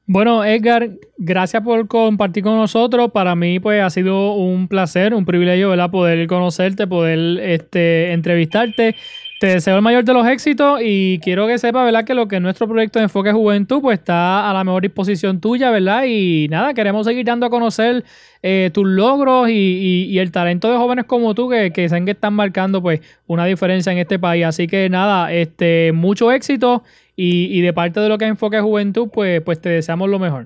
[0.05, 3.11] Bueno, Edgar, gracias por compartir con nosotros.
[3.11, 5.91] Para mí, pues, ha sido un placer, un privilegio, ¿verdad?
[5.91, 8.95] Poder conocerte, poder este, entrevistarte.
[9.43, 12.05] Te deseo el mayor de los éxitos y quiero que sepa, ¿verdad?
[12.05, 15.41] Que lo que es nuestro proyecto de Enfoque Juventud, pues está a la mejor disposición
[15.41, 16.05] tuya, ¿verdad?
[16.07, 18.05] Y nada, queremos seguir dando a conocer
[18.41, 22.33] eh, tus logros y, el talento de jóvenes como tú que, que saben que están
[22.33, 24.45] marcando, pues, una diferencia en este país.
[24.45, 26.83] Así que nada, este, mucho éxito
[27.17, 30.45] y, de parte de lo que es Enfoque Juventud, pues, pues te deseamos lo mejor.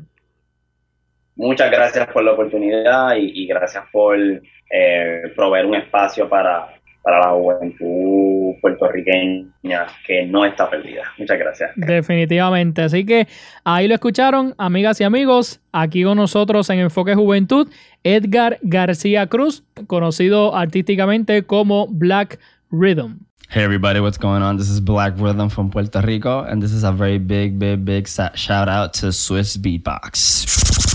[1.35, 6.76] Muchas gracias por la oportunidad y, gracias por eh, proveer un espacio para,
[7.07, 11.03] para la juventud puertorriqueña que no está perdida.
[11.17, 11.71] Muchas gracias.
[11.77, 12.81] Definitivamente.
[12.81, 13.29] Así que
[13.63, 15.61] ahí lo escucharon, amigas y amigos.
[15.71, 17.69] Aquí con nosotros en Enfoque Juventud,
[18.03, 22.39] Edgar García Cruz, conocido artísticamente como Black
[22.71, 23.19] Rhythm.
[23.49, 24.57] Hey everybody, what's going on?
[24.57, 28.09] This is Black Rhythm from Puerto Rico, and this is a very big, big, big
[28.09, 30.86] shout out to Swiss Beatbox.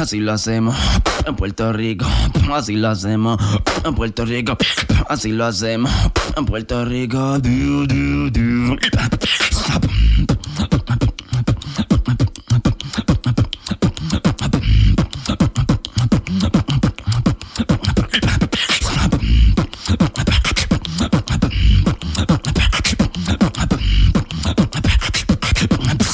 [0.00, 0.76] Así lo hacemos
[1.26, 2.06] en Puerto Rico.
[2.52, 3.40] Así lo hacemos
[3.84, 4.56] en Puerto Rico.
[5.08, 5.92] Así lo hacemos
[6.36, 7.38] en Puerto Rico.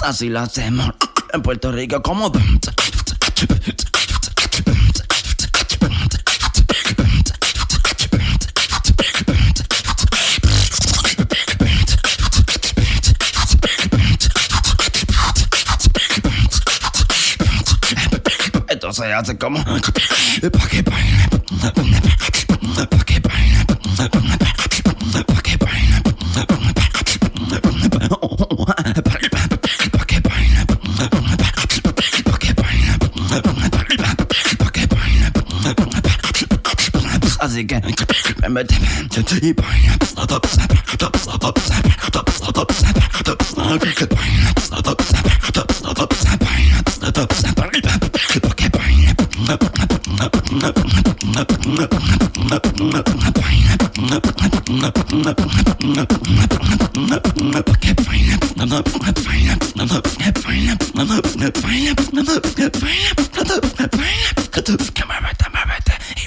[0.03, 0.91] Así lo hacemos
[1.33, 2.03] en Puerto Rico.
[18.99, 21.29] Como Entonces hace como pa' que baile,
[22.91, 24.09] pa' que baile, pa' que
[37.41, 37.81] Así que
[39.41, 39.55] y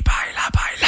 [0.07, 0.87] baila baila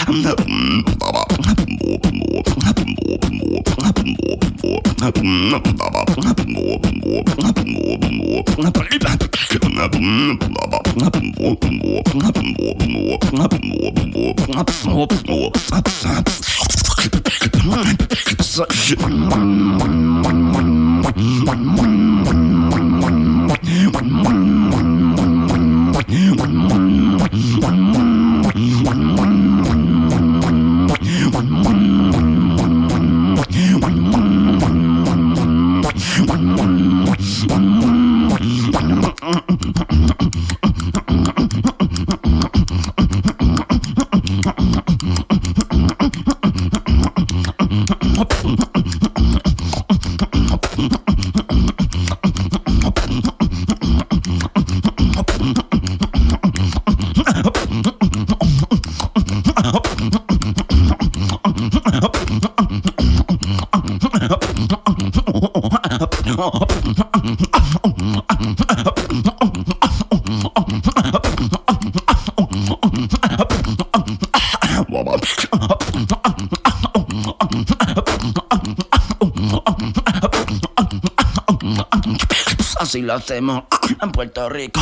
[83.13, 83.63] hacemos
[84.01, 84.81] en Puerto Rico.